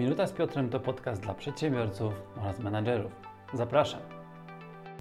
Minuta 0.00 0.26
z 0.26 0.32
Piotrem 0.32 0.68
to 0.68 0.80
podcast 0.80 1.22
dla 1.22 1.34
przedsiębiorców 1.34 2.14
oraz 2.36 2.58
menadżerów. 2.58 3.12
Zapraszam. 3.54 4.00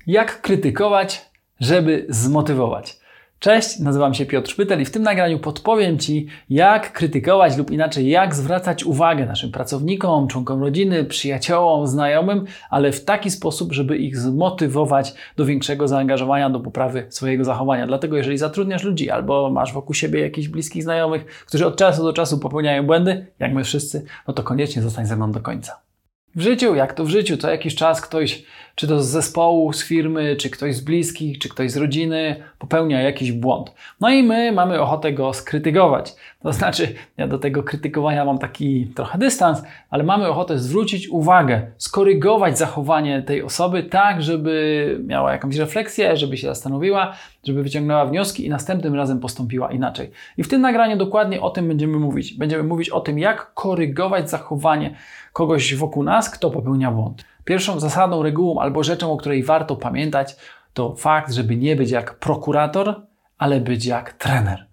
Jak 0.08 0.42
krytykować, 0.42 1.32
żeby 1.60 2.06
zmotywować? 2.10 3.00
Cześć, 3.40 3.80
nazywam 3.80 4.14
się 4.14 4.26
Piotr 4.26 4.52
Szpytel 4.52 4.82
i 4.82 4.86
w 4.86 4.92
tym 4.92 5.04
nagraniu 5.04 5.40
podpowiem 5.40 5.98
Ci, 5.98 6.28
jak 6.50 6.94
krytykować 6.94 7.58
lub 7.58 7.72
inaczej, 7.72 8.10
jak 8.10 8.36
zwracać 8.36 8.84
uwagę 8.84 9.26
naszym 9.26 9.52
pracownikom, 9.52 10.28
członkom 10.28 10.62
rodziny, 10.62 11.06
przyjaciołom, 11.06 11.88
znajomym, 11.88 12.46
ale 12.70 12.92
w 12.92 13.06
taki 13.06 13.32
sposób, 13.32 13.74
żeby 13.74 13.98
ich 13.98 14.18
zmotywować 14.18 15.14
do 15.38 15.46
większego 15.46 15.88
zaangażowania, 15.88 16.50
do 16.50 16.60
poprawy 16.60 17.06
swojego 17.10 17.44
zachowania. 17.44 17.88
Dlatego, 17.88 18.18
jeżeli 18.18 18.38
zatrudniasz 18.38 18.84
ludzi 18.84 19.10
albo 19.10 19.50
masz 19.50 19.74
wokół 19.74 19.94
siebie 19.94 20.22
jakichś 20.22 20.48
bliskich 20.48 20.84
znajomych, 20.84 21.26
którzy 21.26 21.68
od 21.68 21.78
czasu 21.78 22.04
do 22.04 22.14
czasu 22.14 22.40
popełniają 22.40 22.86
błędy, 22.86 23.26
jak 23.40 23.54
my 23.54 23.64
wszyscy, 23.64 24.06
no 24.28 24.34
to 24.34 24.44
koniecznie 24.44 24.82
zostań 24.82 25.06
ze 25.06 25.16
mną 25.16 25.32
do 25.32 25.40
końca. 25.40 25.89
W 26.36 26.42
życiu, 26.42 26.76
jak 26.76 26.94
to 26.94 27.04
w 27.06 27.10
życiu, 27.10 27.38
co 27.38 27.50
jakiś 27.50 27.76
czas 27.76 28.02
ktoś, 28.02 28.44
czy 28.76 28.88
to 28.88 29.04
z 29.04 29.08
zespołu, 29.08 29.74
z 29.74 29.84
firmy, 29.84 30.36
czy 30.36 30.50
ktoś 30.50 30.76
z 30.76 30.82
bliskich, 30.82 31.40
czy 31.40 31.50
ktoś 31.50 31.72
z 31.72 31.78
rodziny 31.78 32.36
popełnia 32.60 33.02
jakiś 33.02 33.32
błąd. 33.32 33.72
No 34.02 34.10
i 34.10 34.24
my 34.24 34.52
mamy 34.52 34.82
ochotę 34.82 35.14
go 35.14 35.34
skrytykować. 35.34 36.16
To 36.44 36.54
znaczy, 36.54 36.96
ja 37.18 37.28
do 37.28 37.40
tego 37.40 37.64
krytykowania 37.64 38.26
mam 38.26 38.38
taki 38.38 38.88
trochę 38.96 39.18
dystans, 39.18 39.64
ale 39.90 40.04
mamy 40.04 40.28
ochotę 40.28 40.60
zwrócić 40.60 41.10
uwagę, 41.10 41.62
skorygować 41.78 42.58
zachowanie 42.58 43.22
tej 43.22 43.44
osoby 43.44 43.84
tak, 43.84 44.24
żeby 44.24 44.98
miała 45.06 45.32
jakąś 45.32 45.56
refleksję, 45.56 46.18
żeby 46.18 46.38
się 46.38 46.48
zastanowiła, 46.48 47.16
żeby 47.44 47.64
wyciągnęła 47.64 48.06
wnioski 48.06 48.46
i 48.46 48.50
następnym 48.50 48.96
razem 48.96 49.20
postąpiła 49.20 49.72
inaczej. 49.72 50.12
I 50.38 50.44
w 50.44 50.48
tym 50.48 50.62
nagraniu 50.62 50.98
dokładnie 50.98 51.42
o 51.42 51.50
tym 51.50 51.68
będziemy 51.68 52.00
mówić. 52.00 52.34
Będziemy 52.34 52.64
mówić 52.64 52.90
o 52.90 53.00
tym, 53.00 53.20
jak 53.20 53.54
korygować 53.54 54.30
zachowanie 54.30 54.96
kogoś 55.34 55.76
wokół 55.76 56.04
nas, 56.04 56.30
kto 56.30 56.52
popełnia 56.52 56.92
błąd. 56.92 57.26
Pierwszą 57.46 57.80
zasadą, 57.80 58.24
regułą 58.24 58.62
albo 58.62 58.84
rzeczą, 58.84 59.12
o 59.12 59.18
której 59.18 59.44
warto 59.44 59.76
pamiętać, 59.76 60.36
to 60.74 60.96
fakt, 60.96 61.34
żeby 61.34 61.56
nie 61.56 61.76
być 61.76 61.92
jak 61.92 62.20
prokurator, 62.20 63.02
ale 63.38 63.60
być 63.62 63.86
jak 63.86 64.14
trener. 64.14 64.70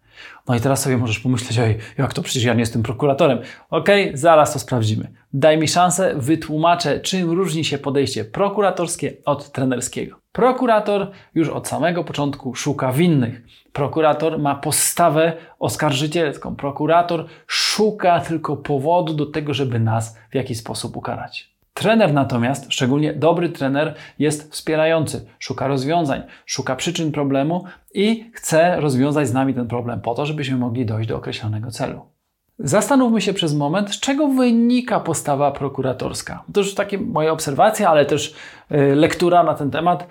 No 0.49 0.55
i 0.55 0.61
teraz 0.61 0.83
sobie 0.83 0.97
możesz 0.97 1.19
pomyśleć, 1.19 1.59
oj, 1.59 1.77
jak 1.99 2.15
to 2.15 2.23
przecież 2.23 2.45
ja 2.45 2.55
nie 2.55 2.61
jestem 2.61 2.83
prokuratorem. 2.83 3.39
Okej, 3.71 4.07
okay, 4.07 4.19
zaraz 4.19 4.53
to 4.53 4.59
sprawdzimy. 4.59 5.13
Daj 5.33 5.59
mi 5.59 5.69
szansę, 5.69 6.15
wytłumaczę, 6.17 7.01
czym 7.01 7.31
różni 7.31 7.65
się 7.65 7.79
podejście 7.79 8.25
prokuratorskie 8.25 9.13
od 9.25 9.53
trenerskiego. 9.53 10.17
Prokurator 10.37 11.11
już 11.35 11.49
od 11.49 11.69
samego 11.69 12.05
początku 12.05 12.55
szuka 12.55 12.93
winnych. 12.93 13.43
Prokurator 13.73 14.39
ma 14.39 14.55
postawę 14.55 15.33
oskarżycielską. 15.59 16.57
Prokurator 16.57 17.27
szuka 17.47 18.21
tylko 18.21 18.57
powodu 18.57 19.15
do 19.15 19.27
tego, 19.27 19.55
żeby 19.55 19.81
nas 19.81 20.19
w 20.31 20.35
jakiś 20.35 20.59
sposób 20.59 20.97
ukarać. 20.97 21.51
Trener 21.75 22.13
natomiast, 22.13 22.67
szczególnie 22.73 23.15
dobry 23.15 23.49
trener, 23.49 23.95
jest 24.19 24.53
wspierający, 24.53 25.27
szuka 25.39 25.67
rozwiązań, 25.67 26.23
szuka 26.47 26.77
przyczyn 26.77 27.13
problemu 27.13 27.65
i 27.95 28.31
chce 28.35 28.81
rozwiązać 28.81 29.29
z 29.29 29.33
nami 29.33 29.55
ten 29.55 29.69
problem 29.69 30.01
po 30.01 30.15
to, 30.15 30.27
żebyśmy 30.27 30.57
mogli 30.57 30.87
dojść 30.87 31.09
do 31.09 31.17
określonego 31.17 31.71
celu. 31.71 32.16
Zastanówmy 32.59 33.21
się 33.21 33.33
przez 33.33 33.55
moment, 33.55 33.91
z 33.91 34.01
czego 34.01 34.29
wynika 34.29 35.01
postawa 35.01 35.51
prokuratorska. 35.51 36.45
To 36.53 36.61
już 36.61 36.75
takie 36.75 36.99
moje 36.99 37.33
obserwacje, 37.33 37.89
ale 37.89 38.07
też 38.07 38.35
y, 38.73 38.95
lektura 38.95 39.43
na 39.43 39.55
ten 39.55 39.71
temat 39.71 40.07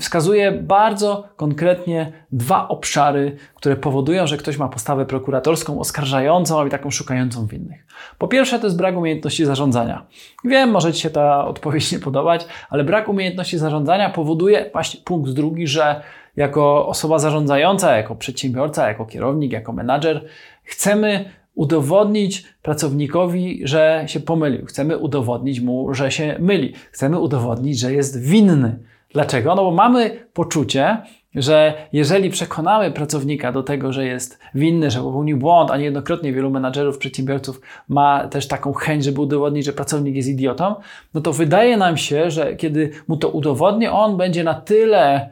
wskazuje 0.00 0.52
bardzo 0.52 1.28
konkretnie 1.36 2.12
dwa 2.32 2.68
obszary, 2.68 3.36
które 3.54 3.76
powodują, 3.76 4.26
że 4.26 4.36
ktoś 4.36 4.58
ma 4.58 4.68
postawę 4.68 5.06
prokuratorską, 5.06 5.80
oskarżającą 5.80 6.66
i 6.66 6.70
taką 6.70 6.90
szukającą 6.90 7.46
winnych. 7.46 7.86
Po 8.18 8.28
pierwsze, 8.28 8.58
to 8.58 8.66
jest 8.66 8.76
brak 8.76 8.96
umiejętności 8.96 9.44
zarządzania. 9.44 10.06
Wiem, 10.44 10.70
może 10.70 10.92
Ci 10.92 11.00
się 11.00 11.10
ta 11.10 11.46
odpowiedź 11.46 11.92
nie 11.92 11.98
podobać, 11.98 12.46
ale 12.70 12.84
brak 12.84 13.08
umiejętności 13.08 13.58
zarządzania 13.58 14.10
powoduje 14.10 14.70
właśnie 14.72 15.00
punkt 15.04 15.30
drugi, 15.30 15.66
że 15.66 16.02
jako 16.36 16.86
osoba 16.86 17.18
zarządzająca, 17.18 17.96
jako 17.96 18.14
przedsiębiorca, 18.14 18.88
jako 18.88 19.06
kierownik, 19.06 19.52
jako 19.52 19.72
menadżer, 19.72 20.24
chcemy 20.62 21.30
udowodnić 21.54 22.44
pracownikowi, 22.62 23.60
że 23.64 24.04
się 24.06 24.20
pomylił. 24.20 24.66
Chcemy 24.66 24.98
udowodnić 24.98 25.60
mu, 25.60 25.94
że 25.94 26.10
się 26.10 26.36
myli. 26.38 26.72
Chcemy 26.92 27.18
udowodnić, 27.18 27.78
że 27.78 27.92
jest 27.92 28.20
winny. 28.20 28.78
Dlaczego? 29.12 29.54
No 29.54 29.64
bo 29.64 29.70
mamy 29.70 30.26
poczucie, 30.32 30.96
że 31.34 31.74
jeżeli 31.92 32.30
przekonamy 32.30 32.90
pracownika 32.90 33.52
do 33.52 33.62
tego, 33.62 33.92
że 33.92 34.06
jest 34.06 34.38
winny, 34.54 34.90
że 34.90 35.00
popełnił 35.00 35.36
błąd, 35.36 35.70
a 35.70 35.76
niejednokrotnie 35.76 36.32
wielu 36.32 36.50
menadżerów, 36.50 36.98
przedsiębiorców 36.98 37.60
ma 37.88 38.28
też 38.28 38.48
taką 38.48 38.72
chęć, 38.72 39.04
żeby 39.04 39.20
udowodnić, 39.20 39.64
że 39.64 39.72
pracownik 39.72 40.16
jest 40.16 40.28
idiotą, 40.28 40.74
no 41.14 41.20
to 41.20 41.32
wydaje 41.32 41.76
nam 41.76 41.96
się, 41.96 42.30
że 42.30 42.56
kiedy 42.56 42.90
mu 43.08 43.16
to 43.16 43.28
udowodni, 43.28 43.88
on 43.88 44.16
będzie 44.16 44.44
na 44.44 44.54
tyle 44.54 45.30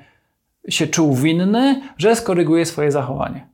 się 0.68 0.86
czuł 0.86 1.14
winny, 1.14 1.82
że 1.98 2.16
skoryguje 2.16 2.66
swoje 2.66 2.92
zachowanie. 2.92 3.51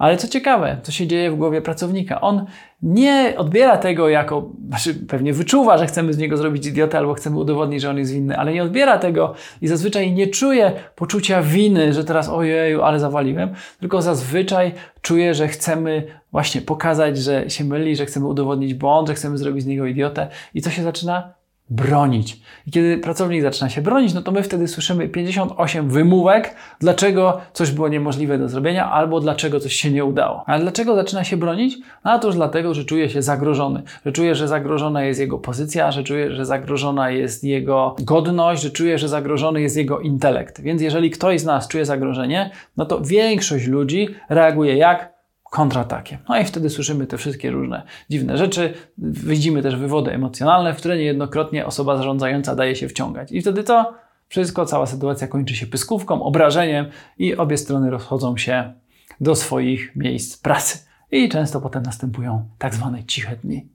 Ale 0.00 0.16
co 0.16 0.28
ciekawe, 0.28 0.76
co 0.82 0.92
się 0.92 1.06
dzieje 1.06 1.30
w 1.30 1.36
głowie 1.36 1.62
pracownika? 1.62 2.20
On 2.20 2.44
nie 2.82 3.34
odbiera 3.36 3.78
tego 3.78 4.08
jako, 4.08 4.50
znaczy 4.68 4.94
pewnie 4.94 5.32
wyczuwa, 5.32 5.78
że 5.78 5.86
chcemy 5.86 6.12
z 6.12 6.18
niego 6.18 6.36
zrobić 6.36 6.66
idiotę 6.66 6.98
albo 6.98 7.14
chcemy 7.14 7.38
udowodnić, 7.38 7.82
że 7.82 7.90
on 7.90 7.98
jest 7.98 8.12
winny, 8.12 8.38
ale 8.38 8.52
nie 8.52 8.62
odbiera 8.62 8.98
tego 8.98 9.34
i 9.62 9.68
zazwyczaj 9.68 10.12
nie 10.12 10.26
czuje 10.26 10.72
poczucia 10.96 11.42
winy, 11.42 11.92
że 11.92 12.04
teraz 12.04 12.28
ojeju, 12.28 12.82
ale 12.82 13.00
zawaliłem, 13.00 13.50
tylko 13.80 14.02
zazwyczaj 14.02 14.72
czuje, 15.02 15.34
że 15.34 15.48
chcemy 15.48 16.06
właśnie 16.32 16.60
pokazać, 16.60 17.18
że 17.18 17.50
się 17.50 17.64
myli, 17.64 17.96
że 17.96 18.06
chcemy 18.06 18.26
udowodnić 18.26 18.74
błąd, 18.74 19.08
że 19.08 19.14
chcemy 19.14 19.38
zrobić 19.38 19.62
z 19.62 19.66
niego 19.66 19.86
idiotę 19.86 20.28
i 20.54 20.62
co 20.62 20.70
się 20.70 20.82
zaczyna? 20.82 21.39
Bronić. 21.70 22.40
I 22.66 22.70
kiedy 22.70 22.98
pracownik 22.98 23.42
zaczyna 23.42 23.70
się 23.70 23.82
bronić, 23.82 24.14
no 24.14 24.22
to 24.22 24.32
my 24.32 24.42
wtedy 24.42 24.68
słyszymy 24.68 25.08
58 25.08 25.88
wymówek, 25.88 26.54
dlaczego 26.80 27.40
coś 27.52 27.70
było 27.70 27.88
niemożliwe 27.88 28.38
do 28.38 28.48
zrobienia, 28.48 28.90
albo 28.90 29.20
dlaczego 29.20 29.60
coś 29.60 29.74
się 29.74 29.90
nie 29.90 30.04
udało. 30.04 30.44
Ale 30.46 30.62
dlaczego 30.62 30.94
zaczyna 30.94 31.24
się 31.24 31.36
bronić? 31.36 31.78
No 32.04 32.18
to 32.18 32.26
już 32.26 32.36
dlatego, 32.36 32.74
że 32.74 32.84
czuje 32.84 33.10
się 33.10 33.22
zagrożony, 33.22 33.82
że 34.06 34.12
czuje, 34.12 34.34
że 34.34 34.48
zagrożona 34.48 35.04
jest 35.04 35.20
jego 35.20 35.38
pozycja, 35.38 35.92
że 35.92 36.04
czuje, 36.04 36.34
że 36.34 36.46
zagrożona 36.46 37.10
jest 37.10 37.44
jego 37.44 37.96
godność, 38.00 38.62
że 38.62 38.70
czuje, 38.70 38.98
że 38.98 39.08
zagrożony 39.08 39.60
jest 39.60 39.76
jego 39.76 40.00
intelekt. 40.00 40.60
Więc 40.60 40.82
jeżeli 40.82 41.10
ktoś 41.10 41.40
z 41.40 41.44
nas 41.44 41.68
czuje 41.68 41.84
zagrożenie, 41.84 42.50
no 42.76 42.86
to 42.86 43.00
większość 43.00 43.66
ludzi 43.66 44.08
reaguje 44.28 44.76
jak? 44.76 45.19
Kontratakiem. 45.50 46.18
No 46.28 46.40
i 46.40 46.44
wtedy 46.44 46.70
słyszymy 46.70 47.06
te 47.06 47.18
wszystkie 47.18 47.50
różne 47.50 47.82
dziwne 48.10 48.38
rzeczy. 48.38 48.74
Widzimy 48.98 49.62
też 49.62 49.76
wywody 49.76 50.12
emocjonalne, 50.12 50.74
w 50.74 50.76
które 50.76 50.98
niejednokrotnie 50.98 51.66
osoba 51.66 51.96
zarządzająca 51.96 52.56
daje 52.56 52.76
się 52.76 52.88
wciągać. 52.88 53.32
I 53.32 53.40
wtedy 53.40 53.64
to 53.64 53.94
wszystko, 54.28 54.66
cała 54.66 54.86
sytuacja 54.86 55.28
kończy 55.28 55.54
się 55.54 55.66
pyskówką, 55.66 56.22
obrażeniem 56.22 56.86
i 57.18 57.36
obie 57.36 57.56
strony 57.56 57.90
rozchodzą 57.90 58.36
się 58.36 58.72
do 59.20 59.34
swoich 59.34 59.96
miejsc 59.96 60.36
pracy. 60.36 60.78
I 61.12 61.28
często 61.28 61.60
potem 61.60 61.82
następują 61.82 62.48
tak 62.58 62.74
zwane 62.74 63.04
ciche 63.04 63.36
dni. 63.36 63.68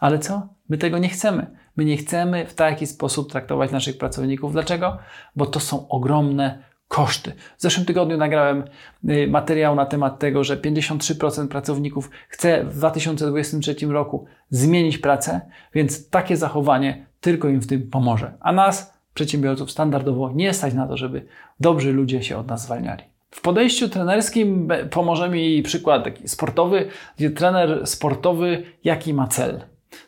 Ale 0.00 0.18
co? 0.18 0.48
My 0.68 0.78
tego 0.78 0.98
nie 0.98 1.08
chcemy. 1.08 1.46
My 1.76 1.84
nie 1.84 1.96
chcemy 1.96 2.46
w 2.46 2.54
taki 2.54 2.86
sposób 2.86 3.30
traktować 3.30 3.70
naszych 3.70 3.98
pracowników. 3.98 4.52
Dlaczego? 4.52 4.98
Bo 5.36 5.46
to 5.46 5.60
są 5.60 5.88
ogromne 5.88 6.58
koszty. 6.90 7.32
W 7.58 7.62
zeszłym 7.62 7.86
tygodniu 7.86 8.16
nagrałem 8.16 8.64
y, 9.10 9.26
materiał 9.28 9.74
na 9.74 9.86
temat 9.86 10.18
tego, 10.18 10.44
że 10.44 10.56
53% 10.56 11.48
pracowników 11.48 12.10
chce 12.28 12.64
w 12.64 12.74
2023 12.74 13.86
roku 13.86 14.26
zmienić 14.50 14.98
pracę, 14.98 15.40
więc 15.74 16.08
takie 16.08 16.36
zachowanie 16.36 17.06
tylko 17.20 17.48
im 17.48 17.60
w 17.60 17.66
tym 17.66 17.90
pomoże. 17.90 18.32
A 18.40 18.52
nas, 18.52 18.94
przedsiębiorców, 19.14 19.70
standardowo 19.70 20.32
nie 20.34 20.54
stać 20.54 20.74
na 20.74 20.86
to, 20.86 20.96
żeby 20.96 21.26
dobrzy 21.60 21.92
ludzie 21.92 22.22
się 22.22 22.36
od 22.36 22.48
nas 22.48 22.62
zwalniali. 22.62 23.02
W 23.30 23.40
podejściu 23.40 23.88
trenerskim 23.88 24.68
pomoże 24.90 25.28
mi 25.28 25.62
przykład 25.62 26.04
taki 26.04 26.28
sportowy, 26.28 26.88
gdzie 27.16 27.30
trener 27.30 27.86
sportowy 27.86 28.62
jaki 28.84 29.14
ma 29.14 29.26
cel? 29.26 29.60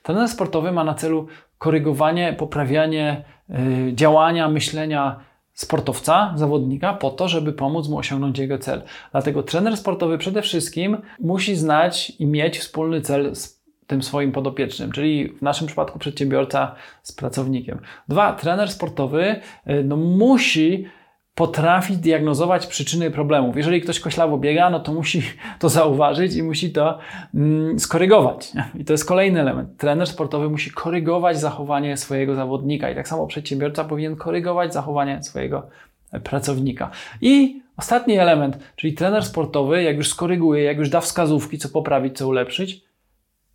Trener 0.02 0.28
sportowy 0.28 0.72
ma 0.72 0.84
na 0.84 0.94
celu 0.94 1.26
korygowanie, 1.58 2.32
poprawianie 2.38 3.24
yy, 3.48 3.92
działania, 3.94 4.48
myślenia 4.48 5.31
sportowca, 5.54 6.32
zawodnika, 6.36 6.94
po 6.94 7.10
to, 7.10 7.28
żeby 7.28 7.52
pomóc 7.52 7.88
mu 7.88 7.98
osiągnąć 7.98 8.38
jego 8.38 8.58
cel. 8.58 8.82
Dlatego 9.12 9.42
trener 9.42 9.76
sportowy 9.76 10.18
przede 10.18 10.42
wszystkim 10.42 10.96
musi 11.20 11.56
znać 11.56 12.12
i 12.18 12.26
mieć 12.26 12.58
wspólny 12.58 13.00
cel 13.00 13.34
z 13.36 13.62
tym 13.86 14.02
swoim 14.02 14.32
podopiecznym, 14.32 14.92
czyli 14.92 15.28
w 15.28 15.42
naszym 15.42 15.66
przypadku 15.66 15.98
przedsiębiorca 15.98 16.74
z 17.02 17.12
pracownikiem. 17.12 17.80
Dwa, 18.08 18.32
trener 18.32 18.70
sportowy 18.70 19.40
y, 19.70 19.84
no, 19.84 19.96
musi 19.96 20.86
potrafi 21.34 21.96
diagnozować 21.96 22.66
przyczyny 22.66 23.10
problemów. 23.10 23.56
Jeżeli 23.56 23.80
ktoś 23.80 24.00
koślawo 24.00 24.38
biega, 24.38 24.70
no 24.70 24.80
to 24.80 24.92
musi 24.92 25.22
to 25.58 25.68
zauważyć 25.68 26.36
i 26.36 26.42
musi 26.42 26.72
to 26.72 26.98
mm, 27.34 27.78
skorygować. 27.78 28.52
I 28.74 28.84
to 28.84 28.92
jest 28.92 29.04
kolejny 29.04 29.40
element. 29.40 29.76
Trener 29.76 30.06
sportowy 30.06 30.50
musi 30.50 30.70
korygować 30.70 31.40
zachowanie 31.40 31.96
swojego 31.96 32.34
zawodnika 32.34 32.90
i 32.90 32.94
tak 32.94 33.08
samo 33.08 33.26
przedsiębiorca 33.26 33.84
powinien 33.84 34.16
korygować 34.16 34.72
zachowanie 34.72 35.22
swojego 35.22 35.68
e, 36.12 36.20
pracownika. 36.20 36.90
I 37.20 37.62
ostatni 37.76 38.18
element, 38.18 38.58
czyli 38.76 38.92
trener 38.92 39.24
sportowy, 39.24 39.82
jak 39.82 39.96
już 39.96 40.08
skoryguje, 40.08 40.62
jak 40.62 40.78
już 40.78 40.88
da 40.88 41.00
wskazówki, 41.00 41.58
co 41.58 41.68
poprawić, 41.68 42.18
co 42.18 42.28
ulepszyć, 42.28 42.84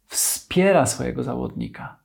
wspiera 0.07 0.85
swojego 0.85 1.23
zawodnika, 1.23 1.99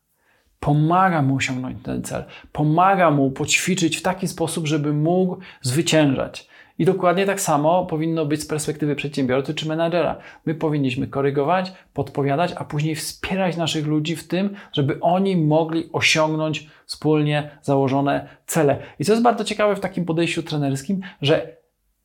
pomaga 0.63 1.23
mu 1.23 1.37
osiągnąć 1.37 1.83
ten 1.83 2.03
cel, 2.03 2.25
pomaga 2.53 3.11
mu 3.11 3.31
poćwiczyć 3.31 3.97
w 3.97 4.03
taki 4.03 4.29
sposób, 4.29 4.67
żeby 4.67 4.93
mógł 4.93 5.37
zwyciężać. 5.63 6.49
I 6.79 6.85
dokładnie 6.85 7.27
tak 7.27 7.41
samo 7.41 7.87
powinno 7.87 8.27
być 8.27 8.43
z 8.43 8.47
perspektywy 8.47 8.97
przedsiębiorcy 8.97 9.55
czy 9.55 9.69
menadżera. 9.69 10.17
My 10.47 10.55
powinniśmy 10.55 11.07
korygować, 11.07 11.73
podpowiadać, 11.95 12.53
a 12.57 12.65
później 12.65 12.95
wspierać 12.95 13.57
naszych 13.57 13.87
ludzi 13.87 14.17
w 14.17 14.29
tym, 14.29 14.55
żeby 14.73 15.01
oni 15.01 15.37
mogli 15.37 15.89
osiągnąć 15.93 16.69
wspólnie 16.87 17.51
założone 17.63 18.29
cele. 18.47 18.79
I 18.99 19.05
co 19.05 19.13
jest 19.13 19.23
bardzo 19.23 19.45
ciekawe 19.45 19.77
w 19.77 19.81
takim 19.81 20.05
podejściu 20.05 20.43
trenerskim, 20.43 21.01
że 21.23 21.57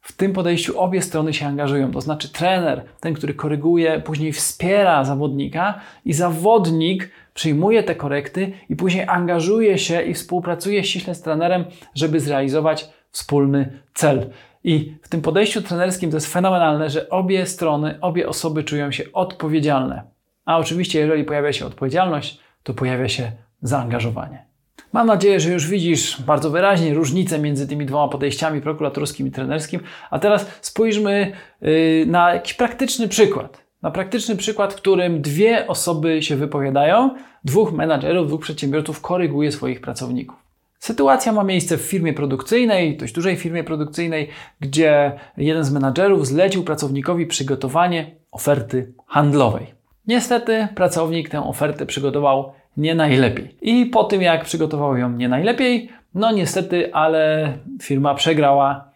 w 0.01 0.13
tym 0.13 0.33
podejściu 0.33 0.79
obie 0.79 1.01
strony 1.01 1.33
się 1.33 1.45
angażują. 1.45 1.91
To 1.91 2.01
znaczy 2.01 2.29
trener, 2.29 2.83
ten, 2.99 3.13
który 3.13 3.33
koryguje, 3.33 4.01
później 4.01 4.33
wspiera 4.33 5.03
zawodnika 5.03 5.79
i 6.05 6.13
zawodnik 6.13 7.11
przyjmuje 7.37 7.83
te 7.83 7.95
korekty 7.95 8.51
i 8.69 8.75
później 8.75 9.05
angażuje 9.07 9.77
się 9.77 10.01
i 10.01 10.13
współpracuje 10.13 10.83
ściśle 10.83 11.15
z 11.15 11.21
trenerem, 11.21 11.65
żeby 11.95 12.19
zrealizować 12.19 12.89
wspólny 13.11 13.81
cel. 13.93 14.29
I 14.63 14.95
w 15.01 15.09
tym 15.09 15.21
podejściu 15.21 15.61
trenerskim 15.61 16.11
to 16.11 16.17
jest 16.17 16.33
fenomenalne, 16.33 16.89
że 16.89 17.09
obie 17.09 17.45
strony, 17.45 17.97
obie 18.01 18.29
osoby 18.29 18.63
czują 18.63 18.91
się 18.91 19.03
odpowiedzialne. 19.13 20.03
A 20.45 20.57
oczywiście, 20.57 20.99
jeżeli 20.99 21.23
pojawia 21.23 21.53
się 21.53 21.65
odpowiedzialność, 21.65 22.39
to 22.63 22.73
pojawia 22.73 23.09
się 23.09 23.31
zaangażowanie. 23.61 24.45
Mam 24.93 25.07
nadzieję, 25.07 25.39
że 25.39 25.51
już 25.51 25.67
widzisz 25.67 26.21
bardzo 26.21 26.49
wyraźnie 26.49 26.93
różnicę 26.93 27.39
między 27.39 27.67
tymi 27.67 27.85
dwoma 27.85 28.07
podejściami 28.07 28.61
prokuratorskim 28.61 29.27
i 29.27 29.31
trenerskim. 29.31 29.79
A 30.09 30.19
teraz 30.19 30.45
spójrzmy 30.61 31.31
yy, 31.61 32.05
na 32.07 32.33
jakiś 32.33 32.53
praktyczny 32.53 33.07
przykład. 33.07 33.66
Na 33.87 33.91
praktyczny 33.91 34.35
przykład, 34.35 34.73
w 34.73 34.75
którym 34.75 35.21
dwie 35.21 35.67
osoby 35.67 36.23
się 36.23 36.35
wypowiadają, 36.35 37.15
dwóch 37.43 37.71
menadżerów, 37.71 38.27
dwóch 38.27 38.41
przedsiębiorców 38.41 39.01
koryguje 39.01 39.51
swoich 39.51 39.81
pracowników. 39.81 40.37
Sytuacja 40.79 41.31
ma 41.31 41.43
miejsce 41.43 41.77
w 41.77 41.81
firmie 41.81 42.13
produkcyjnej, 42.13 42.97
dość 42.97 43.13
dużej 43.13 43.35
firmie 43.35 43.63
produkcyjnej, 43.63 44.29
gdzie 44.59 45.11
jeden 45.37 45.63
z 45.63 45.71
menadżerów 45.71 46.27
zlecił 46.27 46.63
pracownikowi 46.63 47.25
przygotowanie 47.25 48.11
oferty 48.31 48.93
handlowej. 49.05 49.65
Niestety 50.07 50.67
pracownik 50.75 51.29
tę 51.29 51.43
ofertę 51.43 51.85
przygotował 51.85 52.51
nie 52.77 52.95
najlepiej. 52.95 53.57
I 53.61 53.85
po 53.85 54.03
tym 54.03 54.21
jak 54.21 54.43
przygotował 54.43 54.97
ją 54.97 55.09
nie 55.09 55.29
najlepiej, 55.29 55.89
no 56.13 56.31
niestety, 56.31 56.93
ale 56.93 57.53
firma 57.81 58.15
przegrała 58.15 58.86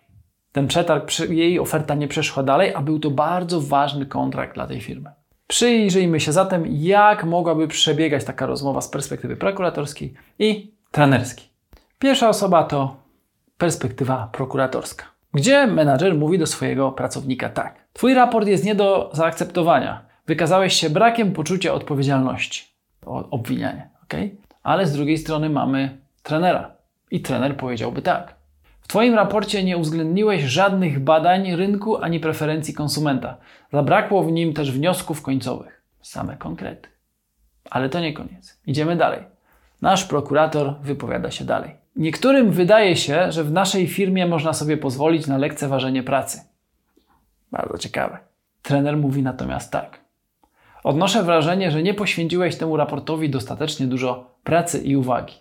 ten 0.52 0.68
przetarg, 0.68 1.20
jej 1.30 1.60
oferta 1.60 1.96
nie 1.96 2.08
przeszła 2.08 2.44
dalej, 2.44 2.76
a 2.76 2.82
był 2.82 3.00
to 3.00 3.12
bardzo 3.12 3.62
ważny 3.62 4.06
kontrakt 4.06 4.54
dla 4.54 4.68
tej 4.68 4.82
firmy. 4.82 5.12
Przyjrzyjmy 5.48 6.20
się 6.20 6.32
zatem, 6.32 6.64
jak 6.68 7.24
mogłaby 7.24 7.68
przebiegać 7.68 8.24
taka 8.24 8.46
rozmowa 8.46 8.82
z 8.82 8.90
perspektywy 8.90 9.36
prokuratorskiej 9.36 10.14
i 10.40 10.72
trenerskiej. 10.92 11.46
Pierwsza 12.00 12.30
osoba 12.30 12.64
to 12.64 12.96
perspektywa 13.58 14.30
prokuratorska, 14.32 15.06
gdzie 15.34 15.68
menadżer 15.68 16.16
mówi 16.16 16.38
do 16.38 16.48
swojego 16.48 16.92
pracownika 16.92 17.50
tak. 17.50 17.86
Twój 17.94 18.14
raport 18.14 18.48
jest 18.48 18.66
nie 18.66 18.76
do 18.76 19.10
zaakceptowania. 19.14 20.06
Wykazałeś 20.28 20.74
się 20.74 20.90
brakiem 20.90 21.34
poczucia 21.34 21.74
odpowiedzialności. 21.74 22.66
O 23.06 23.30
obwinianie, 23.30 23.90
ok? 24.04 24.14
Ale 24.64 24.88
z 24.88 24.94
drugiej 24.94 25.18
strony 25.18 25.50
mamy 25.50 25.98
trenera. 26.24 26.72
I 27.12 27.22
trener 27.22 27.58
powiedziałby 27.58 28.02
tak. 28.02 28.36
W 28.82 28.88
Twoim 28.88 29.16
raporcie 29.16 29.64
nie 29.64 29.78
uwzględniłeś 29.78 30.44
żadnych 30.44 31.00
badań 31.00 31.56
rynku 31.56 31.98
ani 31.98 32.20
preferencji 32.20 32.74
konsumenta. 32.74 33.38
Zabrakło 33.74 34.24
w 34.24 34.32
nim 34.32 34.54
też 34.54 34.72
wniosków 34.72 35.22
końcowych. 35.22 35.82
Same 36.02 36.38
konkrety. 36.38 36.90
Ale 37.70 37.90
to 37.90 38.00
nie 38.00 38.14
koniec. 38.14 38.58
Idziemy 38.68 38.96
dalej. 38.96 39.24
Nasz 39.82 40.06
prokurator 40.06 40.76
wypowiada 40.82 41.32
się 41.32 41.46
dalej. 41.46 41.76
Niektórym 41.96 42.52
wydaje 42.52 42.96
się, 42.96 43.32
że 43.32 43.44
w 43.44 43.52
naszej 43.52 43.88
firmie 43.88 44.26
można 44.26 44.54
sobie 44.54 44.78
pozwolić 44.78 45.28
na 45.28 45.38
lekceważenie 45.38 46.04
pracy. 46.04 46.42
Bardzo 47.52 47.78
ciekawe. 47.78 48.18
Trener 48.62 48.98
mówi 48.98 49.24
natomiast 49.24 49.72
tak. 49.72 50.00
Odnoszę 50.84 51.24
wrażenie, 51.24 51.72
że 51.72 51.84
nie 51.84 51.94
poświęciłeś 51.94 52.58
temu 52.58 52.78
raportowi 52.78 53.30
dostatecznie 53.30 53.88
dużo 53.88 54.32
pracy 54.44 54.80
i 54.80 54.96
uwagi. 54.96 55.36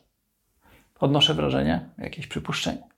Odnoszę 1.01 1.35
wrażenie, 1.35 1.89
jakieś 1.99 2.27
przypuszczenie. 2.27 2.90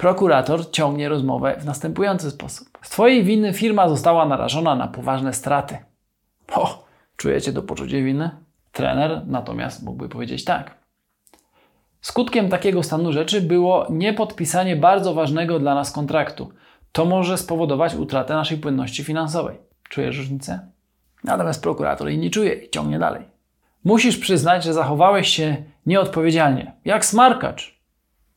Prokurator 0.00 0.70
ciągnie 0.70 1.08
rozmowę 1.08 1.56
w 1.58 1.64
następujący 1.64 2.30
sposób. 2.30 2.68
Z 2.82 2.90
Twojej 2.90 3.24
winy 3.24 3.52
firma 3.52 3.88
została 3.88 4.26
narażona 4.26 4.74
na 4.74 4.88
poważne 4.88 5.32
straty. 5.32 5.78
O, 6.52 6.84
czujecie 7.16 7.52
to 7.52 7.62
poczucie 7.62 8.02
winy? 8.02 8.30
Trener 8.72 9.22
natomiast 9.26 9.82
mógłby 9.82 10.08
powiedzieć 10.08 10.44
tak. 10.44 10.74
Skutkiem 12.00 12.48
takiego 12.48 12.82
stanu 12.82 13.12
rzeczy 13.12 13.40
było 13.40 13.86
niepodpisanie 13.90 14.76
bardzo 14.76 15.14
ważnego 15.14 15.58
dla 15.58 15.74
nas 15.74 15.92
kontraktu. 15.92 16.52
To 16.92 17.04
może 17.04 17.38
spowodować 17.38 17.94
utratę 17.94 18.34
naszej 18.34 18.58
płynności 18.58 19.04
finansowej. 19.04 19.58
Czujesz 19.88 20.18
różnicę? 20.18 20.68
Natomiast 21.24 21.62
prokurator 21.62 22.08
jej 22.08 22.18
nie 22.18 22.30
czuje 22.30 22.52
i 22.54 22.70
ciągnie 22.70 22.98
dalej. 22.98 23.22
Musisz 23.84 24.16
przyznać, 24.18 24.64
że 24.64 24.72
zachowałeś 24.72 25.28
się 25.28 25.56
nieodpowiedzialnie, 25.86 26.72
jak 26.84 27.04
smarkacz, 27.04 27.80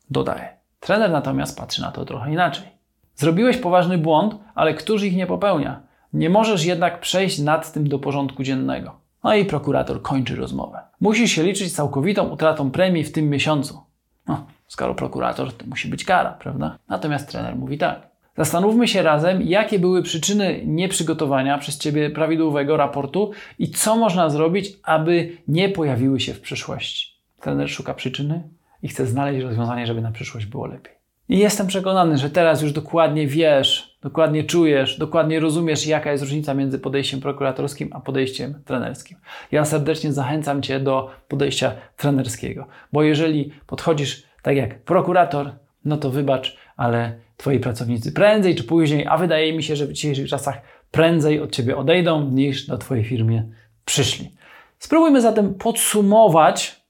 dodaje. 0.09 0.62
Trener 0.83 1.11
natomiast 1.11 1.57
patrzy 1.57 1.81
na 1.81 1.91
to 1.91 2.05
trochę 2.05 2.31
inaczej. 2.31 2.67
Zrobiłeś 3.15 3.57
poważny 3.57 3.97
błąd, 3.97 4.35
ale 4.55 4.73
któż 4.73 5.03
ich 5.03 5.15
nie 5.15 5.27
popełnia? 5.27 5.81
Nie 6.13 6.29
możesz 6.29 6.65
jednak 6.65 6.99
przejść 6.99 7.39
nad 7.39 7.73
tym 7.73 7.89
do 7.89 7.99
porządku 7.99 8.43
dziennego. 8.43 8.95
No 9.23 9.35
i 9.35 9.45
prokurator 9.45 10.01
kończy 10.01 10.35
rozmowę. 10.35 10.79
Musisz 11.01 11.31
się 11.31 11.43
liczyć 11.43 11.71
z 11.71 11.75
całkowitą 11.75 12.29
utratą 12.29 12.71
premii 12.71 13.03
w 13.03 13.11
tym 13.11 13.29
miesiącu. 13.29 13.81
No, 14.27 14.45
skoro 14.67 14.95
prokurator, 14.95 15.53
to 15.53 15.65
musi 15.65 15.87
być 15.87 16.05
kara, 16.05 16.31
prawda? 16.31 16.77
Natomiast 16.89 17.31
trener 17.31 17.55
mówi 17.55 17.77
tak. 17.77 18.07
Zastanówmy 18.37 18.87
się 18.87 19.01
razem, 19.01 19.41
jakie 19.41 19.79
były 19.79 20.03
przyczyny 20.03 20.61
nieprzygotowania 20.65 21.57
przez 21.57 21.77
Ciebie 21.77 22.09
prawidłowego 22.09 22.77
raportu 22.77 23.31
i 23.59 23.71
co 23.71 23.95
można 23.95 24.29
zrobić, 24.29 24.79
aby 24.83 25.37
nie 25.47 25.69
pojawiły 25.69 26.19
się 26.19 26.33
w 26.33 26.41
przyszłości. 26.41 27.13
Trener 27.41 27.69
szuka 27.69 27.93
przyczyny 27.93 28.43
i 28.83 28.87
chce 28.87 29.05
znaleźć 29.05 29.43
rozwiązanie, 29.43 29.87
żeby 29.87 30.01
na 30.01 30.11
przyszłość 30.11 30.45
było 30.45 30.65
lepiej. 30.65 30.93
I 31.29 31.37
jestem 31.37 31.67
przekonany, 31.67 32.17
że 32.17 32.29
teraz 32.29 32.61
już 32.61 32.71
dokładnie 32.71 33.27
wiesz, 33.27 33.97
dokładnie 34.01 34.43
czujesz, 34.43 34.97
dokładnie 34.97 35.39
rozumiesz, 35.39 35.87
jaka 35.87 36.11
jest 36.11 36.23
różnica 36.23 36.53
między 36.53 36.79
podejściem 36.79 37.21
prokuratorskim 37.21 37.89
a 37.93 37.99
podejściem 37.99 38.61
trenerskim. 38.65 39.17
Ja 39.51 39.65
serdecznie 39.65 40.13
zachęcam 40.13 40.61
Cię 40.61 40.79
do 40.79 41.11
podejścia 41.27 41.71
trenerskiego, 41.97 42.67
bo 42.93 43.03
jeżeli 43.03 43.51
podchodzisz 43.67 44.23
tak 44.41 44.55
jak 44.55 44.79
prokurator, 44.79 45.51
no 45.85 45.97
to 45.97 46.09
wybacz, 46.09 46.57
ale 46.77 47.13
Twoi 47.37 47.59
pracownicy 47.59 48.11
prędzej 48.11 48.55
czy 48.55 48.63
później, 48.63 49.07
a 49.07 49.17
wydaje 49.17 49.53
mi 49.53 49.63
się, 49.63 49.75
że 49.75 49.85
w 49.85 49.93
dzisiejszych 49.93 50.29
czasach 50.29 50.61
prędzej 50.91 51.41
od 51.41 51.51
Ciebie 51.51 51.77
odejdą, 51.77 52.29
niż 52.29 52.67
do 52.67 52.77
Twojej 52.77 53.03
firmie 53.03 53.49
przyszli. 53.85 54.31
Spróbujmy 54.79 55.21
zatem 55.21 55.53
podsumować 55.53 56.82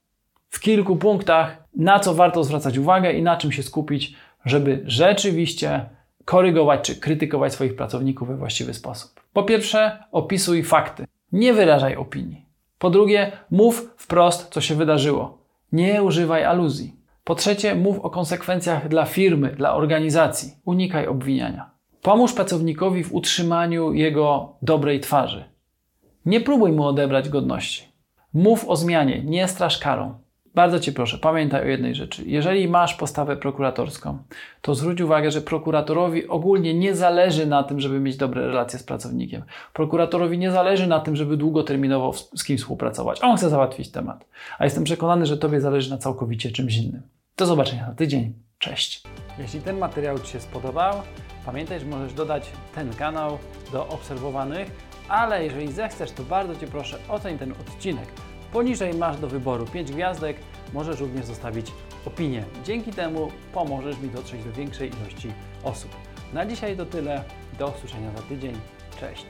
w 0.53 0.60
kilku 0.60 0.95
punktach, 0.95 1.63
na 1.75 2.00
co 2.00 2.13
warto 2.13 2.43
zwracać 2.43 2.77
uwagę 2.77 3.13
i 3.13 3.22
na 3.24 3.38
czym 3.38 3.51
się 3.51 3.63
skupić, 3.63 4.13
żeby 4.45 4.83
rzeczywiście 4.86 5.89
korygować 6.25 6.81
czy 6.81 6.95
krytykować 6.95 7.53
swoich 7.53 7.75
pracowników 7.75 8.27
we 8.27 8.38
właściwy 8.38 8.74
sposób. 8.74 9.22
Po 9.33 9.43
pierwsze, 9.43 10.03
opisuj 10.12 10.63
fakty. 10.63 11.05
Nie 11.31 11.53
wyrażaj 11.53 11.95
opinii. 11.95 12.45
Po 12.79 12.89
drugie, 12.89 13.31
mów 13.51 13.93
wprost, 13.98 14.50
co 14.50 14.62
się 14.62 14.75
wydarzyło. 14.75 15.38
Nie 15.72 16.03
używaj 16.03 16.43
aluzji. 16.43 16.95
Po 17.24 17.36
trzecie, 17.36 17.75
mów 17.75 18.00
o 18.00 18.10
konsekwencjach 18.10 18.88
dla 18.88 19.05
firmy, 19.05 19.55
dla 19.57 19.75
organizacji. 19.75 20.53
Unikaj 20.65 21.07
obwiniania. 21.07 21.69
Pomóż 22.01 22.33
pracownikowi 22.33 23.03
w 23.03 23.13
utrzymaniu 23.13 23.93
jego 23.93 24.55
dobrej 24.62 25.00
twarzy. 25.00 25.43
Nie 26.25 26.41
próbuj 26.41 26.72
mu 26.72 26.86
odebrać 26.86 27.29
godności. 27.29 27.83
Mów 28.33 28.69
o 28.69 28.75
zmianie, 28.75 29.24
nie 29.24 29.48
strasz 29.48 29.77
karą. 29.77 30.22
Bardzo 30.55 30.79
Cię 30.79 30.91
proszę, 30.91 31.17
pamiętaj 31.17 31.62
o 31.62 31.65
jednej 31.65 31.95
rzeczy. 31.95 32.24
Jeżeli 32.25 32.67
masz 32.67 32.95
postawę 32.95 33.38
prokuratorską, 33.38 34.17
to 34.62 34.75
zwróć 34.75 35.01
uwagę, 35.01 35.31
że 35.31 35.41
prokuratorowi 35.41 36.27
ogólnie 36.27 36.74
nie 36.74 36.95
zależy 36.95 37.48
na 37.48 37.63
tym, 37.63 37.79
żeby 37.79 38.00
mieć 38.00 38.17
dobre 38.17 38.48
relacje 38.48 38.79
z 38.79 38.83
pracownikiem. 38.83 39.43
Prokuratorowi 39.74 40.38
nie 40.38 40.51
zależy 40.51 40.88
na 40.88 41.00
tym, 41.00 41.15
żeby 41.15 41.38
długoterminowo 41.38 42.13
z 42.13 42.43
kim 42.43 42.57
współpracować. 42.57 43.19
On 43.24 43.38
chce 43.38 43.50
załatwić 43.50 43.91
temat. 43.91 44.25
A 44.60 44.63
jestem 44.63 44.83
przekonany, 44.83 45.25
że 45.25 45.38
Tobie 45.38 45.62
zależy 45.62 45.89
na 45.89 45.98
całkowicie 45.98 46.51
czymś 46.51 46.77
innym. 46.77 47.01
Do 47.38 47.45
zobaczenia 47.45 47.86
za 47.88 47.95
tydzień. 47.95 48.33
Cześć. 48.60 49.03
Jeśli 49.39 49.62
ten 49.62 49.77
materiał 49.77 50.19
Ci 50.19 50.31
się 50.31 50.39
spodobał, 50.39 50.93
pamiętaj, 51.45 51.79
że 51.79 51.86
możesz 51.86 52.13
dodać 52.13 52.50
ten 52.75 52.93
kanał 52.93 53.38
do 53.72 53.88
obserwowanych, 53.88 54.72
ale 55.10 55.43
jeżeli 55.43 55.72
zechcesz, 55.72 56.12
to 56.12 56.24
bardzo 56.24 56.55
Cię 56.55 56.67
proszę, 56.67 56.98
oceń 57.10 57.38
ten 57.38 57.51
odcinek. 57.51 58.07
Poniżej 58.53 58.93
masz 58.93 59.19
do 59.19 59.27
wyboru 59.27 59.65
5 59.65 59.91
gwiazdek, 59.91 60.38
możesz 60.74 61.00
również 61.00 61.25
zostawić 61.25 61.72
opinię. 62.05 62.43
Dzięki 62.63 62.91
temu 62.91 63.31
pomożesz 63.53 64.00
mi 64.00 64.10
dotrzeć 64.10 64.43
do 64.43 64.51
większej 64.51 64.89
ilości 64.89 65.31
osób. 65.63 65.91
Na 66.33 66.45
dzisiaj 66.45 66.77
to 66.77 66.86
tyle. 66.86 67.24
Do 67.60 67.67
usłyszenia 67.67 68.12
za 68.12 68.22
tydzień. 68.22 68.55
Cześć. 69.00 69.25